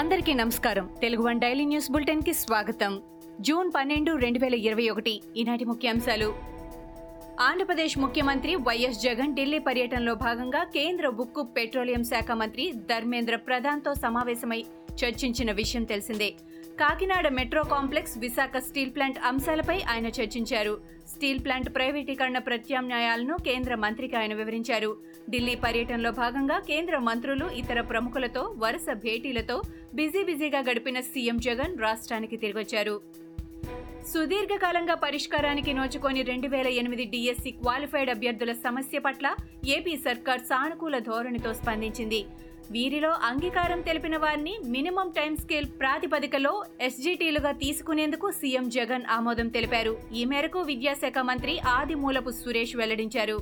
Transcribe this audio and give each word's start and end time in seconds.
అందరికీ 0.00 0.34
నమస్కారం. 0.34 0.90
Telugu 1.00 1.22
one 1.22 1.40
daily 1.40 1.64
news 1.64 1.90
బులెటిన్కి 1.92 2.32
స్వాగతం. 2.32 3.02
జూన్ 3.40 3.72
పన్నెండు 3.76 4.12
రెండు 4.12 4.38
వేల 4.38 4.54
ఇరవై 4.54 4.88
ఒకటి. 4.88 5.20
ఈనాటి 5.36 5.64
ముఖ్యాంశాలు. 5.64 6.34
ఆంధ్రప్రదేశ్ 7.40 7.98
ముఖ్యమంత్రి 7.98 8.54
వైఎస్ 8.54 9.00
జగన్ 9.00 9.34
ఢిల్లీ 9.34 9.58
పర్యటనలో 9.58 10.14
భాగంగా 10.14 10.64
కేంద్ర 10.64 11.06
ఉక్కు 11.06 11.42
పెట్రోలియం 11.42 12.04
శాఖ 12.04 12.30
మంత్రి 12.30 12.72
ధర్మేంద్ర 12.72 13.36
ప్రధాన్తో 13.36 13.94
సమావేశమై 13.94 14.64
చర్చించిన 15.04 15.52
విషయం 15.52 15.84
తెలిసిందే. 15.84 16.34
Kakinada 16.80 17.28
metro 17.36 17.62
complex 17.70 18.14
Visakha 18.18 18.56
steel 18.66 18.92
plant 18.94 19.18
అంశాలపై 19.30 19.76
ఆయన 19.92 20.08
చర్చించారు. 20.18 20.74
స్టీల్ 21.12 21.40
ప్లాంట్ 21.44 21.68
ప్రైవేటీకరణ 21.74 22.38
ప్రత్యామ్నాయాలను 22.46 23.34
కేంద్ర 23.48 23.74
మంత్రికి 23.84 24.16
ఆయన 24.20 24.34
వివరించారు. 24.40 24.90
ఢిల్లీ 25.32 25.54
పర్యటనలో 25.64 26.10
భాగంగా 26.20 26.56
కేంద్ర 26.70 26.98
మంత్రులు 27.08 27.46
ఇతర 27.62 27.80
ప్రముఖులతో 27.90 28.42
వరుస 28.64 28.86
భేటీలతో 29.04 29.56
బిజీ 29.94 30.22
బిజీగా 30.30 30.60
గడిపిన 30.68 31.00
సీఎం 31.10 31.38
జగన్ 31.48 31.74
రాష్ట్రానికి 31.86 32.38
తిరిగొచ్చారు. 32.44 32.94
సుదీర్ఘకాలంగా 34.08 34.94
పరిష్కారానికి 35.02 35.72
నోచుకొని 35.78 36.20
రెండు 36.28 36.48
వేల 36.52 36.68
ఎనిమిది 36.80 37.04
డిఎస్సి 37.12 37.50
క్వాలిఫైడ్ 37.60 38.12
అభ్యర్థుల 38.14 38.52
సమస్య 38.64 38.98
పట్ల 39.06 39.26
ఏపీ 39.76 39.94
సర్కార్ 40.06 40.42
సానుకూల 40.50 40.98
ధోరణితో 41.08 41.50
స్పందించింది. 41.60 42.20
వీరిలో 42.74 43.12
అంగీకారం 43.28 43.80
తెలిపిన 43.86 44.16
వారిని 44.24 44.54
మినిమం 44.74 45.08
టైం 45.16 45.32
స్కేల్ 45.42 45.68
ప్రాతిపదికలో 45.80 46.52
ఎస్జీటీలుగా 46.88 47.52
తీసుకునేందుకు 47.62 48.26
సీఎం 48.40 48.66
జగన్ 48.76 49.06
ఆమోదం 49.16 49.48
తెలిపారు. 49.56 49.94
ఈ 50.20 50.24
మేరకు 50.32 50.60
విద్యాశాఖ 50.72 51.18
మంత్రి 51.30 51.56
ఆదిమూలపు 51.78 52.32
సురేష్ 52.42 52.76
వెల్లడించారు. 52.82 53.38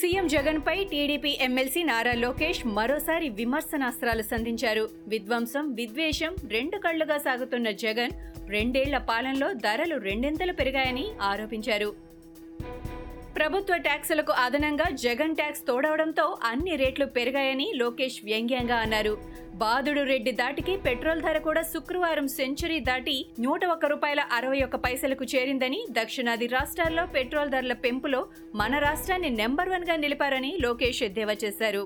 సీఎం 0.00 0.26
జగన్ 0.26 0.58
పై 0.58 0.84
టీడీపీ 0.84 1.38
ఎమ్మెల్సీ 1.40 1.82
నారా 1.82 2.12
లోకేష్ 2.12 2.66
మరోసారి 2.66 3.28
విమర్శనాస్త్రాలు 3.28 4.22
సంధించారు. 4.22 4.88
విధ్వంసం 5.08 5.74
విద్వేషం 5.74 6.36
రెండు 6.48 6.78
కళ్ళుగా 6.78 7.18
సాగుతున్న 7.18 7.70
జగన్ 7.70 8.10
రెండేళ్ళ 8.48 8.98
పాలనలో 8.98 9.52
ధరలు 9.52 9.96
రెండింతలు 9.96 10.52
పెరిగాయని 10.52 11.06
ఆరోపించారు. 11.22 11.94
ప్రభుత్వ 13.36 13.76
ట్యాక్సులకు 13.76 14.32
అదనంగా 14.32 14.84
జగన్ 14.90 15.36
ట్యాక్స్ 15.36 15.66
తోడవడంతో 15.66 16.36
అన్ని 16.44 16.76
రేట్లు 16.76 17.06
పెరిగాయని 17.06 17.72
లోకేష్ 17.74 18.24
వ్యంగ్యంగా 18.24 18.76
అన్నారు. 18.76 19.33
బాదుడు 19.60 20.02
రెడ్డి 20.10 20.32
దాటికి 20.38 20.72
పెట్రోల్ 20.84 21.20
ధర 21.24 21.38
కూడా 21.46 21.62
శుక్రవారం 21.72 22.26
సెంచరీ 22.28 22.78
దాటి 22.88 23.14
నూట 23.44 23.64
ఒక్క 23.74 23.86
రూపాయల 23.92 24.20
అరవై 24.36 24.60
ఒక్క 24.66 24.76
పైసలకు 24.86 25.24
చేరిందని 25.32 25.80
దక్షిణాది 25.98 26.46
రాష్ట్రాల్లో 26.54 27.04
పెట్రోల్ 27.16 27.52
ధరల 27.54 27.74
పెంపులో 27.84 28.20
మన 28.60 28.78
రాష్ట్రాన్ని 28.86 29.30
నెంబర్ 29.42 29.72
వన్గా 29.74 29.96
నిలిపారని 29.96 30.52
లోకేష్ 30.64 31.02
ఎద్దేవా 31.08 31.36
చేశారు. 31.44 31.84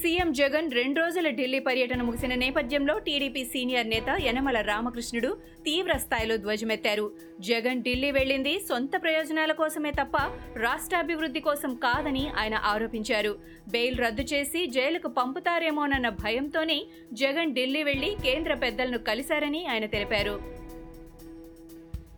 సీఎం 0.00 0.28
జగన్ 0.38 0.68
రెండు 0.78 0.98
రోజుల 1.00 1.28
ఢిల్లీ 1.38 1.58
పర్యటన 1.58 2.02
ముగిసిన 2.02 2.34
నేపథ్యంలో 2.42 2.94
టీడీపీ 3.06 3.44
సీనియర్ 3.44 3.88
నేత 3.92 4.10
యనమల 4.26 4.58
రామకృష్ణుడు 4.68 5.30
తీవ్ర 5.66 5.92
స్థాయిలో 6.04 6.36
ధ్వజమెత్తారు. 6.44 7.06
జగన్ 7.40 7.82
ఢిల్లీ 7.86 8.10
వెళ్ళింది 8.18 8.52
సొంత 8.68 8.90
ప్రయోజనాల 9.04 9.52
కోసమే 9.52 9.90
తప్ప 9.90 10.16
రాష్ట్రాభివృద్ధి 10.64 11.40
కోసం 11.48 11.74
కాదని 11.86 12.24
ఆయన 12.42 12.58
ఆరోపించారు. 12.72 13.32
బెయిల్ 13.74 13.98
రద్దు 14.04 14.26
చేసి 14.34 14.62
జైలుకు 14.76 15.10
పంపుతారేమోనన్న 15.18 16.10
భయంతోనే 16.22 16.78
జగన్ 17.24 17.56
ఢిల్లీ 17.58 17.82
వెళ్ళి 17.82 18.12
కేంద్ర 18.26 18.54
పెద్దలను 18.54 19.00
కలిశారని 19.10 19.62
ఆయన 19.66 19.86
తెలిపారు. 19.96 20.36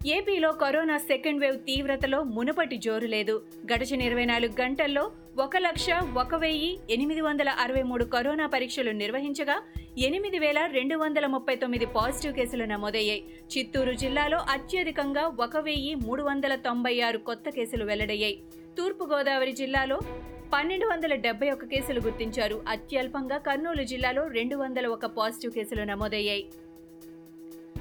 ఏపీలో 0.06 0.53
కరోనా 0.53 0.98
సెకండ్ 0.98 1.41
వేవ్ 1.41 1.59
తీవ్రతలో 1.59 2.23
మునుపటి 2.23 2.77
జోరు 2.77 3.06
లేదు. 3.06 3.43
గడిచిన 3.73 4.03
ఇరవై 4.03 4.25
నాలుగు 4.25 4.61
గంటల్లో 4.61 5.12
ఒక 5.39 5.56
లక్ష 5.56 5.87
ఒక 6.19 6.34
వెయ్యి 6.34 6.79
ఎనిమిది 6.91 7.20
వందల 7.20 7.48
అరవై 7.48 7.83
మూడు 7.83 8.05
కరోనా 8.05 8.47
పరీక్షలు 8.47 8.91
నిర్వహించగా 8.91 9.62
ఎనిమిది 9.98 10.39
వేల 10.39 10.69
రెండు 10.72 10.97
వందల 10.97 11.27
ముప్పై 11.27 11.56
తొమ్మిది 11.56 11.87
పాజిటివ్ 11.87 12.34
కేసులు 12.34 12.65
నమోదయ్యాయి. 12.65 13.25
చిత్తూరు 13.59 13.93
జిల్లాలో 13.93 14.39
అత్యధికంగా 14.39 15.33
ఒక 15.41 15.56
వెయ్యి 15.56 15.94
మూడు 15.94 16.22
వందల 16.22 16.55
తొంభై 16.55 17.00
ఆరు 17.00 17.19
కొత్త 17.19 17.50
కేసులు 17.50 17.84
వెల్లడయ్యాయి. 17.84 18.41
తూర్పుగోదావరి 18.78 19.53
జిల్లాలో 19.53 19.99
పన్నెండు 20.53 20.87
వందల 20.87 21.15
డెబ్బై 21.15 21.50
ఒక్క 21.50 21.65
కేసులు 21.65 22.00
గుర్తించారు. 22.00 22.62
అత్యల్పంగా 22.69 23.39
కర్నూలు 23.39 23.83
జిల్లాలో 23.83 24.27
రెండు 24.27 24.56
వందల 24.56 24.87
ఒక 24.87 25.06
పాజిటివ్ 25.06 25.53
కేసులు 25.53 25.84
నమోదయ్యాయి. 25.84 26.47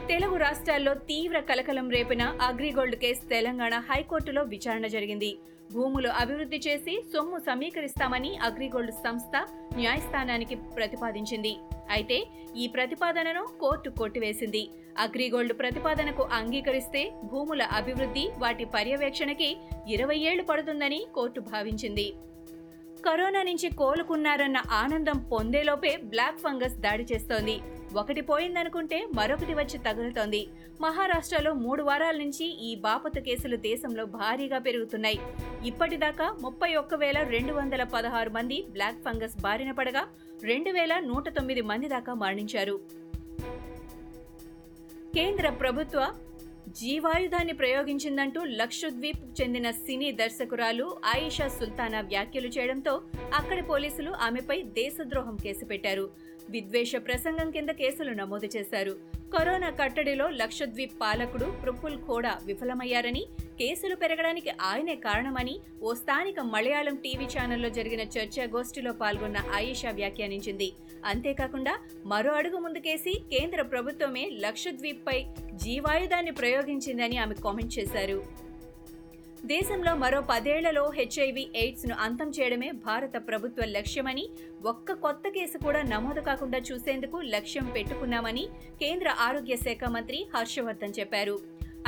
తెలుగు 0.09 0.36
రాష్ట్రాల్లో 0.42 0.92
తీవ్ర 1.09 1.38
కలకలం 1.50 1.88
రేపిన 1.96 2.24
అగ్రిగోల్డ్ 2.46 2.96
కేసు 3.02 3.24
తెలంగాణ 3.34 3.75
హైకోర్టులో 3.90 4.42
విచారణ 4.53 4.86
జరిగింది. 4.94 5.30
భూములు 5.74 6.09
అభివృద్ధి 6.22 6.59
చేసి 6.68 6.94
సొమ్ము 7.12 7.40
సమీకరిస్తామని 7.47 8.31
అగ్రిగోల్డ్ 8.47 8.94
సంస్థ 9.03 9.36
న్యాయస్థానానికి 9.80 10.56
ప్రతిపాదించింది. 10.78 11.53
అయితే 11.96 12.18
ఈ 12.62 12.66
ప్రతిపాదనను 12.75 13.44
కోర్టు 13.62 13.92
కొట్టివేసింది. 14.00 14.64
అగ్రిగోల్డ్ 15.06 15.56
ప్రతిపాదనకు 15.62 16.24
అంగీకరిస్తే 16.40 17.03
భూముల 17.31 17.64
అభివృద్ధి 17.80 18.26
వాటి 18.44 18.66
పర్యవేక్షణకి 18.78 19.50
ఇరవై 19.96 20.20
ఏళ్ళు 20.31 20.46
పడుతుందని 20.52 21.02
కోర్టు 21.18 21.41
భావించింది. 21.53 22.08
కరోనా 23.08 23.44
నుంచి 23.50 23.68
కోలుకున్నారన్న 23.81 24.62
ఆనందం 24.84 25.20
పొందేలోపే 25.34 25.91
బ్లాక్ 26.14 26.41
ఫంగస్ 26.46 26.80
దాడి 26.86 27.06
చేస్తోంది. 27.12 27.58
ఒకటి 27.95 28.22
పోయిందనుకుంటే 28.22 29.07
మరొకటి 29.16 29.53
వచ్చి 29.53 29.77
తగులుతోంది. 29.77 30.47
మహారాష్ట్రలో 30.81 31.53
మూడు 31.53 31.83
వారాల 31.83 32.17
నుంచి 32.17 32.45
ఈ 32.45 32.75
బాపతు 32.75 33.19
కేసులు 33.19 33.55
దేశంలో 33.55 34.05
భారీగా 34.05 34.57
పెరుగుతున్నాయి. 34.57 35.19
ఇప్పటిదాకా 35.66 36.38
ముప్పై 36.41 36.75
ఒక్క 36.75 36.95
వేల 36.95 37.23
రెండు 37.23 37.53
వందల 37.53 37.83
పదహారు 37.83 38.29
మంది 38.29 38.61
బ్లాక్ 38.69 39.03
ఫంగస్ 39.05 39.41
బారిన 39.41 39.72
పడగా 39.72 40.07
రెండు 40.44 40.72
వేల 40.72 40.99
నూట 40.99 41.29
తొమ్మిది 41.29 41.61
మంది 41.61 41.88
దాకా 41.88 42.13
మరణించారు. 42.13 42.79
కేంద్ర 45.16 45.49
ప్రభుత్వ 45.49 46.13
జీవాయుధాన్ని 46.67 47.53
ప్రయోగించిందంటూ 47.53 48.44
లక్షద్వీప్ 48.44 49.41
చెందిన 49.41 49.72
సినీ 49.72 50.11
దర్శకురాలు 50.11 50.97
ఆయిషా 51.05 51.47
సుల్తానా 51.47 52.01
వ్యాఖ్యలు 52.01 52.47
చేయడంతో 52.47 53.01
అక్కడి 53.33 53.61
పోలీసులు 53.61 54.11
ఆమెపై 54.11 54.61
దేశద్రోహం 54.61 55.35
కేసు 55.35 55.66
పెట్టారు. 55.66 56.29
విద్వేష 56.49 56.95
ప్రసంగం 57.07 57.49
కింద 57.51 57.71
కేసులు 57.81 58.11
నమోదు 58.11 58.47
చేశారు. 58.55 58.93
కరోనా 59.37 59.69
కట్టడిలో 59.79 60.27
లక్షద్వీప్ 60.29 60.95
పాలకుడు 61.01 61.47
ప్రఫుల్ 61.63 61.97
ఖోడా 62.07 62.33
విఫలమయ్యారని 62.45 63.23
కేసులు 63.59 63.95
పెరగడానికి 63.95 64.51
ఆయనే 64.61 64.95
కారణమని 64.95 65.55
ఓ 65.83 65.93
స్థానిక 65.93 66.39
మలయాళం 66.53 66.95
టీవీ 66.95 67.25
ఛానల్లో 67.25 67.69
జరిగిన 67.69 68.03
చర్చాగోష్ఠిలో 68.15 68.93
పాల్గొన్న 68.93 69.37
ఆయేషా 69.55 69.91
వ్యాఖ్యానించింది. 69.91 70.69
అంతేకాకుండా 71.05 71.73
మరో 72.05 72.31
అడుగు 72.31 72.57
ముందుకేసి 72.57 73.13
కేంద్ర 73.33 73.61
ప్రభుత్వమే 73.61 74.25
లక్షద్వీప్పై 74.45 75.19
జీవాయుధాన్ని 75.63 76.31
ప్రయోగించిందని 76.31 77.17
ఆమె 77.17 77.35
కామెంట్ 77.45 77.75
చేశారు. 77.79 78.48
దేశంలో 79.44 79.95
మరో 79.95 80.17
పదేళ్ళలో 80.29 80.81
హెచ్ఐవి 80.95 81.44
ఎయిడ్స్ను 81.55 81.95
అంతం 81.95 82.29
చేయడమే 82.29 82.72
భారత 82.72 83.16
ప్రభుత్వ 83.27 83.66
లక్ష్యమని 83.66 84.25
ఒక్క 84.66 84.94
కొత్త 84.94 85.27
కేసు 85.27 85.57
కూడా 85.57 85.81
నమోదు 85.81 86.22
కాకుండా 86.22 86.57
చూసేందుకు 86.57 87.17
లక్ష్యం 87.35 87.67
పెట్టుకున్నామని 87.75 88.44
కేంద్ర 88.81 89.13
ఆరోగ్య 89.19 89.55
శాఖ 89.55 89.89
మంత్రి 89.89 90.28
హర్షవర్ధన్ 90.35 90.97
చెప్పారు. 90.99 91.35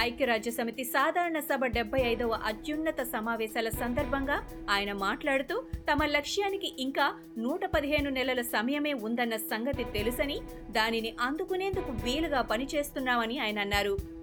ఐక్యరాజ్య 0.01 0.51
సమితి 0.51 0.83
సాధారణ 0.83 1.39
సభ 1.39 1.65
డెబ్బై 1.65 2.01
ఐదవ 2.01 2.33
అత్యున్నత 2.51 3.01
సమావేశాల 3.01 3.69
సందర్భంగా 3.69 4.37
ఆయన 4.69 4.93
మాట్లాడుతూ 4.93 5.61
తమ 5.89 6.05
లక్ష్యానికి 6.05 6.71
ఇంకా 6.79 7.07
నూట 7.37 7.65
పదిహేను 7.65 8.09
నెలల 8.09 8.41
సమయమే 8.41 8.93
ఉందన్న 8.93 9.37
సంగతి 9.51 9.83
తెలుసని 9.83 10.39
దానిని 10.71 11.13
అందుకునేందుకు 11.19 11.91
వీలుగా 12.05 12.41
పనిచేస్తున్నామని 12.41 13.39
ఆయన 13.39 13.59
అన్నారు. 13.59 14.20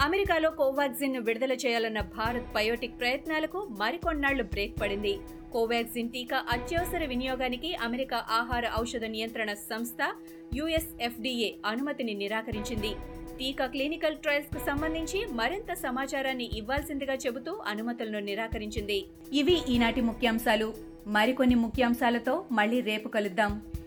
అమెరికాలో 0.00 0.50
కోవాక్సిన్ను 0.50 1.20
విడుదల 1.20 1.52
చేయాలన్న 1.52 2.00
భారత్ 2.00 2.52
బయోటిక్ 2.54 2.98
ప్రయత్నాలకు 3.00 3.58
మరికొన్నాళ్ళు 3.78 4.42
బ్రేక్ 4.42 4.80
పడింది. 4.80 5.14
కోవాక్సిన్ 5.52 6.10
టీకా 6.10 6.38
అత్యవసర 6.50 7.04
వినియోగానికి 7.04 7.74
అమెరికా 7.74 8.18
ఆహార 8.30 8.64
ఔషధ 8.80 9.04
నియంత్రణ 9.04 9.52
సంస్థ 9.52 10.02
యుఎస్ఎఫ్డిఏ 10.54 11.50
అనుమతిని 11.66 12.14
నిరాకరించింది. 12.14 12.92
టీకా 13.38 13.66
క్లినికల్ 13.66 14.16
ట్రయల్స్కు 14.16 14.60
సంబంధించి 14.66 15.26
మరింత 15.32 15.72
సమాచారాన్ని 15.74 16.50
ఇవ్వాల్సిందిగా 16.58 17.14
చెబుతూ 17.14 17.54
అనుమతులను 17.66 18.18
నిరాకరించింది. 18.18 19.04
ఇవి 19.32 19.56
ఈనాటి 19.68 20.00
ముఖ్యాంశాలు. 20.00 20.74
మరికొన్ని 21.06 21.54
ముఖ్యాంశాలతో 21.54 22.44
మళ్ళీ 22.52 22.80
రేపు 22.80 23.08
కలుద్దాం. 23.08 23.52